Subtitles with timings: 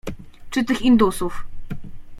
[0.49, 1.45] "Czy tych indusów?"